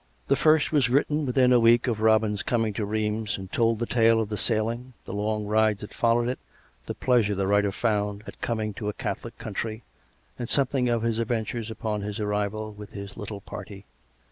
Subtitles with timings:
[0.29, 3.05] The first was written within a week of Robin's coming 138 COME RACK!
[3.05, 3.29] COME ROPE!
[3.29, 6.39] to Rheims, and told the tale of the sailing, the long rides that followed it,
[6.87, 9.83] the pleasure the writer found at coming to a Catholic country,
[10.39, 13.85] and something of his adventures upon his arrival with his little party.